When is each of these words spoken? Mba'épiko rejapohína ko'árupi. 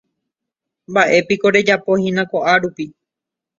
Mba'épiko 0.91 1.47
rejapohína 1.55 2.23
ko'árupi. 2.31 2.85